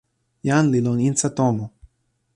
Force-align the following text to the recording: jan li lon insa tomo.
jan 0.47 0.65
li 0.73 0.79
lon 0.85 0.99
insa 1.09 1.29
tomo. 1.37 1.65